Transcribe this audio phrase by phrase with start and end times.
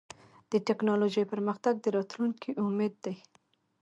[0.51, 3.15] د ټکنالوجۍ پرمختګ د راتلونکي امید دی.